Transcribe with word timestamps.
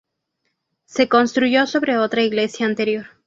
Se 0.85 1.07
construyó 1.07 1.67
sobre 1.67 1.99
otra 1.99 2.23
iglesia 2.23 2.65
anterior. 2.65 3.05